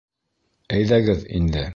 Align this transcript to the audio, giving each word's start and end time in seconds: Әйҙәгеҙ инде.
Әйҙәгеҙ 0.77 1.25
инде. 1.41 1.67